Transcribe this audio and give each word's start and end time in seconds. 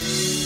you 0.00 0.43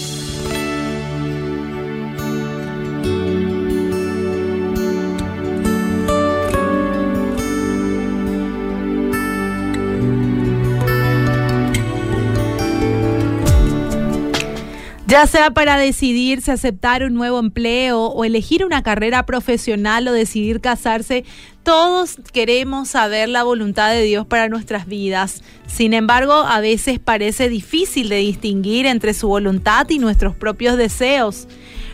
Ya 15.09 15.27
sea 15.27 15.51
para 15.53 15.79
decidirse 15.79 16.53
aceptar 16.53 17.03
un 17.03 17.15
nuevo 17.15 17.39
empleo 17.39 18.09
o 18.09 18.27
elegir 18.27 18.63
una 18.63 18.83
carrera 18.83 19.25
profesional 19.25 20.07
o 20.07 20.13
decidir 20.13 20.61
casarse, 20.61 21.25
todos 21.63 22.19
queremos 22.35 22.91
saber 22.91 23.31
la 23.31 23.43
voluntad 23.43 23.91
de 23.91 24.03
Dios 24.03 24.27
para 24.27 24.51
nuestras 24.51 24.87
vidas. 24.87 25.43
Sin 25.67 25.95
embargo, 25.95 26.35
a 26.35 26.61
veces 26.61 26.99
parece 26.99 27.49
difícil 27.49 28.11
de 28.11 28.17
distinguir 28.17 28.85
entre 28.85 29.15
su 29.15 29.29
voluntad 29.29 29.89
y 29.89 29.99
nuestros 29.99 30.37
propios 30.37 30.77
deseos. 30.77 31.49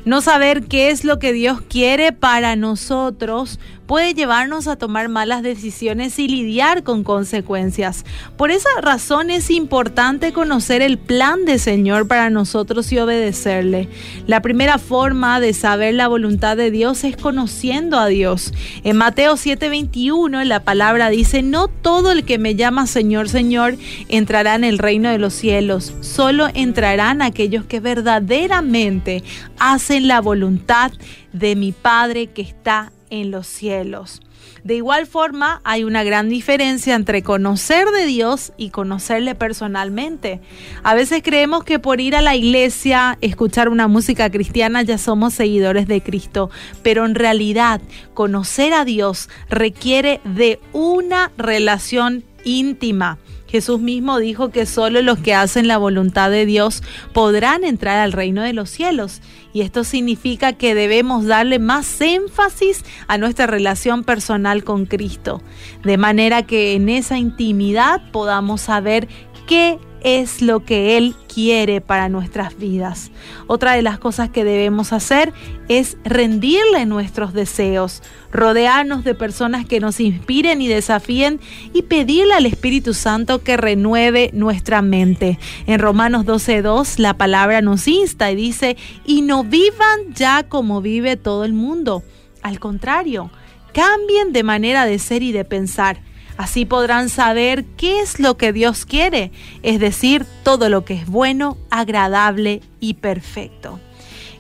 No 0.04 0.20
saber 0.20 0.64
qué 0.64 0.90
es 0.90 1.04
lo 1.04 1.20
que 1.20 1.32
Dios 1.32 1.60
quiere 1.60 2.10
para 2.10 2.56
nosotros 2.56 3.60
puede 3.86 4.14
llevarnos 4.14 4.66
a 4.66 4.76
tomar 4.76 5.08
malas 5.08 5.42
decisiones 5.42 6.18
y 6.18 6.28
lidiar 6.28 6.82
con 6.82 7.04
consecuencias. 7.04 8.04
Por 8.36 8.50
esa 8.50 8.68
razón 8.80 9.30
es 9.30 9.50
importante 9.50 10.32
conocer 10.32 10.82
el 10.82 10.98
plan 10.98 11.44
del 11.44 11.60
Señor 11.60 12.08
para 12.08 12.30
nosotros 12.30 12.90
y 12.92 12.98
obedecerle. 12.98 13.88
La 14.26 14.40
primera 14.40 14.78
forma 14.78 15.40
de 15.40 15.52
saber 15.52 15.94
la 15.94 16.08
voluntad 16.08 16.56
de 16.56 16.70
Dios 16.70 17.04
es 17.04 17.16
conociendo 17.16 17.98
a 17.98 18.06
Dios. 18.06 18.52
En 18.82 18.96
Mateo 18.96 19.34
7:21 19.36 20.44
la 20.44 20.64
palabra 20.64 21.10
dice, 21.10 21.42
no 21.42 21.68
todo 21.68 22.12
el 22.12 22.24
que 22.24 22.38
me 22.38 22.54
llama 22.54 22.86
Señor, 22.86 23.28
Señor 23.28 23.76
entrará 24.08 24.54
en 24.54 24.64
el 24.64 24.78
reino 24.78 25.10
de 25.10 25.18
los 25.18 25.34
cielos, 25.34 25.92
solo 26.00 26.48
entrarán 26.54 27.22
aquellos 27.22 27.64
que 27.64 27.80
verdaderamente 27.80 29.22
hacen 29.58 30.08
la 30.08 30.20
voluntad 30.20 30.92
de 31.32 31.56
mi 31.56 31.72
Padre 31.72 32.28
que 32.28 32.42
está 32.42 32.92
en 33.10 33.30
los 33.30 33.46
cielos. 33.46 34.20
De 34.62 34.74
igual 34.74 35.06
forma, 35.06 35.60
hay 35.64 35.84
una 35.84 36.04
gran 36.04 36.28
diferencia 36.28 36.94
entre 36.94 37.22
conocer 37.22 37.88
de 37.88 38.06
Dios 38.06 38.52
y 38.56 38.70
conocerle 38.70 39.34
personalmente. 39.34 40.40
A 40.82 40.94
veces 40.94 41.22
creemos 41.22 41.64
que 41.64 41.78
por 41.78 42.00
ir 42.00 42.16
a 42.16 42.22
la 42.22 42.34
iglesia, 42.34 43.18
escuchar 43.20 43.68
una 43.68 43.88
música 43.88 44.30
cristiana, 44.30 44.82
ya 44.82 44.98
somos 44.98 45.34
seguidores 45.34 45.86
de 45.86 46.02
Cristo, 46.02 46.50
pero 46.82 47.04
en 47.04 47.14
realidad 47.14 47.80
conocer 48.14 48.72
a 48.72 48.84
Dios 48.84 49.28
requiere 49.48 50.20
de 50.24 50.60
una 50.72 51.30
relación 51.36 52.24
íntima. 52.44 53.18
Jesús 53.54 53.78
mismo 53.78 54.18
dijo 54.18 54.50
que 54.50 54.66
solo 54.66 55.00
los 55.00 55.20
que 55.20 55.32
hacen 55.32 55.68
la 55.68 55.78
voluntad 55.78 56.28
de 56.28 56.44
Dios 56.44 56.82
podrán 57.12 57.62
entrar 57.62 58.00
al 58.00 58.10
reino 58.10 58.42
de 58.42 58.52
los 58.52 58.68
cielos. 58.68 59.20
Y 59.52 59.60
esto 59.60 59.84
significa 59.84 60.54
que 60.54 60.74
debemos 60.74 61.24
darle 61.26 61.60
más 61.60 62.00
énfasis 62.00 62.84
a 63.06 63.16
nuestra 63.16 63.46
relación 63.46 64.02
personal 64.02 64.64
con 64.64 64.86
Cristo, 64.86 65.40
de 65.84 65.96
manera 65.98 66.42
que 66.42 66.74
en 66.74 66.88
esa 66.88 67.16
intimidad 67.16 68.02
podamos 68.10 68.62
saber 68.62 69.06
qué 69.46 69.78
es 70.04 70.42
lo 70.42 70.64
que 70.64 70.96
Él 70.96 71.16
quiere 71.32 71.80
para 71.80 72.08
nuestras 72.08 72.56
vidas. 72.58 73.10
Otra 73.46 73.72
de 73.72 73.82
las 73.82 73.98
cosas 73.98 74.28
que 74.28 74.44
debemos 74.44 74.92
hacer 74.92 75.32
es 75.68 75.96
rendirle 76.04 76.86
nuestros 76.86 77.32
deseos, 77.32 78.02
rodearnos 78.30 79.02
de 79.02 79.14
personas 79.14 79.66
que 79.66 79.80
nos 79.80 79.98
inspiren 80.00 80.60
y 80.60 80.68
desafíen 80.68 81.40
y 81.72 81.82
pedirle 81.82 82.34
al 82.34 82.46
Espíritu 82.46 82.92
Santo 82.92 83.42
que 83.42 83.56
renueve 83.56 84.30
nuestra 84.34 84.82
mente. 84.82 85.38
En 85.66 85.80
Romanos 85.80 86.26
12.2 86.26 86.98
la 86.98 87.14
palabra 87.14 87.62
nos 87.62 87.88
insta 87.88 88.30
y 88.30 88.36
dice, 88.36 88.76
y 89.06 89.22
no 89.22 89.42
vivan 89.42 90.14
ya 90.14 90.44
como 90.44 90.82
vive 90.82 91.16
todo 91.16 91.44
el 91.44 91.54
mundo. 91.54 92.02
Al 92.42 92.60
contrario, 92.60 93.30
cambien 93.72 94.34
de 94.34 94.42
manera 94.42 94.84
de 94.84 94.98
ser 94.98 95.22
y 95.22 95.32
de 95.32 95.46
pensar 95.46 95.98
Así 96.36 96.64
podrán 96.64 97.08
saber 97.08 97.64
qué 97.76 98.00
es 98.00 98.18
lo 98.18 98.36
que 98.36 98.52
Dios 98.52 98.86
quiere, 98.86 99.30
es 99.62 99.78
decir, 99.78 100.26
todo 100.42 100.68
lo 100.68 100.84
que 100.84 100.94
es 100.94 101.06
bueno, 101.06 101.56
agradable 101.70 102.60
y 102.80 102.94
perfecto. 102.94 103.78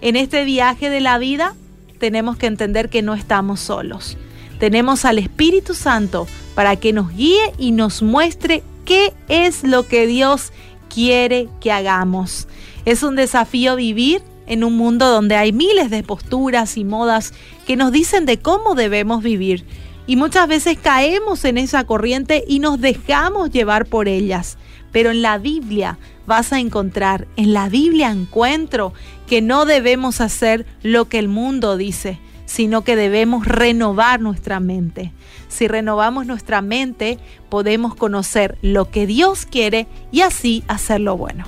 En 0.00 0.16
este 0.16 0.44
viaje 0.44 0.90
de 0.90 1.00
la 1.00 1.18
vida 1.18 1.54
tenemos 1.98 2.36
que 2.36 2.46
entender 2.46 2.88
que 2.90 3.02
no 3.02 3.14
estamos 3.14 3.60
solos. 3.60 4.18
Tenemos 4.58 5.04
al 5.04 5.18
Espíritu 5.18 5.74
Santo 5.74 6.26
para 6.54 6.76
que 6.76 6.92
nos 6.92 7.14
guíe 7.14 7.52
y 7.58 7.70
nos 7.70 8.02
muestre 8.02 8.62
qué 8.84 9.12
es 9.28 9.62
lo 9.62 9.86
que 9.86 10.06
Dios 10.06 10.52
quiere 10.92 11.48
que 11.60 11.72
hagamos. 11.72 12.48
Es 12.84 13.02
un 13.02 13.16
desafío 13.16 13.76
vivir 13.76 14.22
en 14.46 14.64
un 14.64 14.76
mundo 14.76 15.08
donde 15.08 15.36
hay 15.36 15.52
miles 15.52 15.90
de 15.90 16.02
posturas 16.02 16.76
y 16.76 16.84
modas 16.84 17.32
que 17.66 17.76
nos 17.76 17.92
dicen 17.92 18.26
de 18.26 18.38
cómo 18.38 18.74
debemos 18.74 19.22
vivir 19.22 19.64
y 20.06 20.16
muchas 20.16 20.48
veces 20.48 20.78
caemos 20.78 21.44
en 21.44 21.58
esa 21.58 21.84
corriente 21.84 22.44
y 22.46 22.58
nos 22.58 22.80
dejamos 22.80 23.50
llevar 23.50 23.86
por 23.86 24.08
ellas. 24.08 24.58
Pero 24.92 25.10
en 25.10 25.22
la 25.22 25.38
Biblia 25.38 25.98
vas 26.26 26.52
a 26.52 26.60
encontrar, 26.60 27.26
en 27.36 27.52
la 27.52 27.68
Biblia 27.68 28.10
encuentro 28.10 28.92
que 29.26 29.42
no 29.42 29.64
debemos 29.64 30.20
hacer 30.20 30.66
lo 30.82 31.06
que 31.06 31.18
el 31.18 31.28
mundo 31.28 31.76
dice, 31.76 32.20
sino 32.46 32.84
que 32.84 32.96
debemos 32.96 33.46
renovar 33.46 34.20
nuestra 34.20 34.60
mente. 34.60 35.12
Si 35.48 35.68
renovamos 35.68 36.26
nuestra 36.26 36.62
mente, 36.62 37.18
podemos 37.48 37.94
conocer 37.94 38.58
lo 38.62 38.90
que 38.90 39.06
Dios 39.06 39.46
quiere 39.46 39.86
y 40.12 40.20
así 40.20 40.62
hacer 40.68 41.00
lo 41.00 41.16
bueno. 41.16 41.44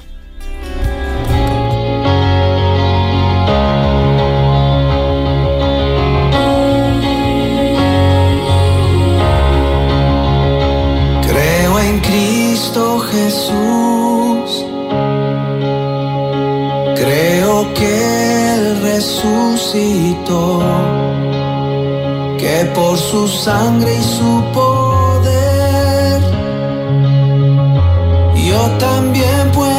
que 17.75 18.55
Él 18.55 18.83
resucitó, 18.83 20.61
que 22.39 22.57
por 22.75 22.97
su 22.99 23.27
sangre 23.29 23.97
y 23.97 24.03
su 24.03 24.43
poder 24.53 24.87
yo 28.47 28.71
también 28.79 29.51
puedo. 29.53 29.76